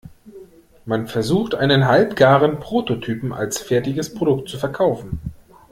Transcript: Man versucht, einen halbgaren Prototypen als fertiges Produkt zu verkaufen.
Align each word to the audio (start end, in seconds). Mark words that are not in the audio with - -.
Man 0.83 1.05
versucht, 1.07 1.53
einen 1.53 1.85
halbgaren 1.85 2.57
Prototypen 2.59 3.31
als 3.33 3.59
fertiges 3.59 4.11
Produkt 4.11 4.49
zu 4.49 4.57
verkaufen. 4.57 5.19